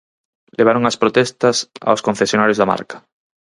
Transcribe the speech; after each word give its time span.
Levaron 0.57 0.83
as 0.85 0.99
protestas 1.01 1.57
aos 1.89 2.03
concesionarios 2.07 2.59
da 2.59 2.69
marca. 2.71 2.97